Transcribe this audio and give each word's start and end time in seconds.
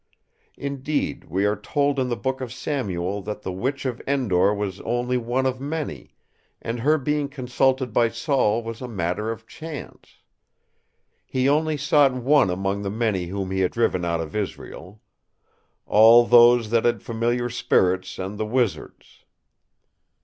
Indeed, 0.57 1.25
we 1.25 1.45
are 1.45 1.55
told 1.55 1.99
in 1.99 2.09
the 2.09 2.15
Book 2.15 2.41
of 2.41 2.51
Samuel 2.51 3.21
that 3.21 3.43
the 3.43 3.51
Witch 3.51 3.85
of 3.85 4.01
Endor 4.07 4.51
was 4.51 4.81
only 4.81 5.15
one 5.15 5.45
of 5.45 5.61
many, 5.61 6.15
and 6.59 6.79
her 6.79 6.97
being 6.97 7.29
consulted 7.29 7.93
by 7.93 8.09
Saul 8.09 8.63
was 8.63 8.81
a 8.81 8.87
matter 8.87 9.29
of 9.29 9.45
chance. 9.45 10.15
He 11.27 11.47
only 11.47 11.77
sought 11.77 12.15
one 12.15 12.49
among 12.49 12.81
the 12.81 12.89
many 12.89 13.27
whom 13.27 13.51
he 13.51 13.59
had 13.59 13.73
driven 13.73 14.03
out 14.03 14.21
of 14.21 14.35
Israel; 14.35 15.03
'all 15.85 16.25
those 16.25 16.71
that 16.71 16.83
had 16.83 17.03
Familiar 17.03 17.47
Spirits, 17.47 18.17
and 18.17 18.39
the 18.39 18.45
Wizards. 18.47 19.23